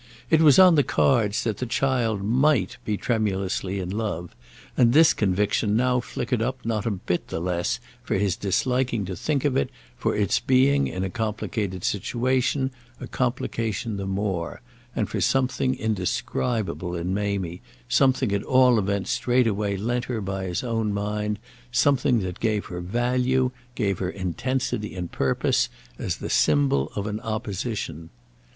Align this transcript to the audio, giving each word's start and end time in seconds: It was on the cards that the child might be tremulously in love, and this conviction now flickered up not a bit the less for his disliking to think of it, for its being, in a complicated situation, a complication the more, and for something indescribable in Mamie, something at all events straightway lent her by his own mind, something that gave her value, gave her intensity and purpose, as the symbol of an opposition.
It 0.31 0.41
was 0.41 0.57
on 0.57 0.73
the 0.73 0.83
cards 0.83 1.43
that 1.43 1.57
the 1.57 1.67
child 1.67 2.23
might 2.23 2.77
be 2.83 2.97
tremulously 2.97 3.79
in 3.79 3.91
love, 3.91 4.35
and 4.75 4.93
this 4.93 5.13
conviction 5.13 5.77
now 5.77 5.99
flickered 5.99 6.41
up 6.41 6.57
not 6.65 6.87
a 6.87 6.97
bit 6.97 7.27
the 7.27 7.39
less 7.39 7.79
for 8.03 8.15
his 8.15 8.35
disliking 8.35 9.05
to 9.05 9.15
think 9.15 9.45
of 9.45 9.55
it, 9.55 9.69
for 9.95 10.15
its 10.15 10.39
being, 10.39 10.87
in 10.87 11.03
a 11.03 11.09
complicated 11.11 11.83
situation, 11.83 12.71
a 12.99 13.05
complication 13.05 13.97
the 13.97 14.07
more, 14.07 14.61
and 14.95 15.07
for 15.07 15.21
something 15.21 15.75
indescribable 15.75 16.95
in 16.95 17.13
Mamie, 17.13 17.61
something 17.87 18.31
at 18.31 18.41
all 18.41 18.79
events 18.79 19.11
straightway 19.11 19.77
lent 19.77 20.05
her 20.05 20.19
by 20.19 20.45
his 20.45 20.63
own 20.63 20.91
mind, 20.91 21.37
something 21.71 22.21
that 22.21 22.39
gave 22.39 22.65
her 22.65 22.81
value, 22.81 23.51
gave 23.75 23.99
her 23.99 24.09
intensity 24.09 24.95
and 24.95 25.11
purpose, 25.11 25.69
as 25.99 26.17
the 26.17 26.29
symbol 26.31 26.91
of 26.95 27.05
an 27.05 27.19
opposition. 27.19 28.09